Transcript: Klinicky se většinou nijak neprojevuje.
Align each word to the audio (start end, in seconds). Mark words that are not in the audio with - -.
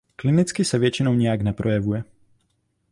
Klinicky 0.15 0.65
se 0.65 0.79
většinou 0.79 1.13
nijak 1.13 1.41
neprojevuje. 1.41 2.03